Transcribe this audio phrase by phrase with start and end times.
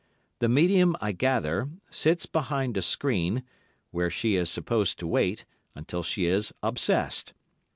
[0.39, 3.43] The medium, I gather, sits behind a screen,
[3.91, 7.35] where she is supposed to wait, until she is obsessed.